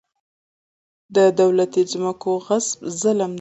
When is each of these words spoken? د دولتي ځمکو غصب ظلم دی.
د 1.15 1.17
دولتي 1.39 1.81
ځمکو 1.91 2.31
غصب 2.47 2.79
ظلم 3.01 3.29
دی. 3.29 3.29